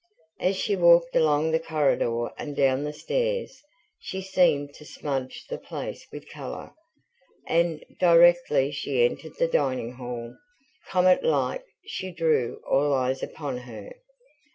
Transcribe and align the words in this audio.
As 0.39 0.55
she 0.57 0.75
walked 0.75 1.15
along 1.15 1.51
the 1.51 1.59
corridor 1.59 2.29
and 2.35 2.55
down 2.55 2.85
the 2.85 2.91
stairs, 2.91 3.61
she 3.99 4.19
seemed 4.19 4.73
to 4.73 4.83
smudge 4.83 5.45
the 5.47 5.59
place 5.59 6.07
with 6.11 6.27
colour, 6.27 6.71
and, 7.45 7.85
directly 7.99 8.71
she 8.71 9.05
entered 9.05 9.35
the 9.37 9.47
dining 9.47 9.91
hall, 9.91 10.35
comet 10.89 11.23
like 11.23 11.63
she 11.85 12.09
drew 12.11 12.63
all 12.65 12.91
eyes 12.95 13.21
upon 13.21 13.57
her. 13.59 13.93